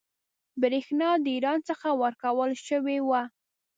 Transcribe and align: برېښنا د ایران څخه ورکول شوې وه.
برېښنا 0.61 1.09
د 1.23 1.25
ایران 1.35 1.59
څخه 1.69 1.87
ورکول 2.03 2.51
شوې 2.67 2.97
وه. 3.07 3.21